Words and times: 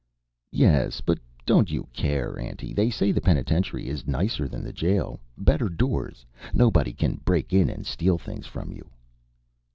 "Yes, 0.51 0.99
but 0.99 1.19
don't 1.45 1.69
you 1.69 1.87
care, 1.93 2.39
auntie. 2.39 2.73
They 2.73 2.89
say 2.89 3.11
the 3.11 3.21
penitentiary 3.21 3.87
is 3.87 4.07
nicer 4.07 4.47
than 4.47 4.63
the 4.63 4.73
jail. 4.73 5.19
Better 5.37 5.69
doors. 5.69 6.25
Nobody 6.55 6.91
can 6.91 7.21
break 7.23 7.53
in 7.53 7.69
and 7.69 7.85
steal 7.85 8.17
things 8.17 8.47
from 8.47 8.71
you." 8.71 8.89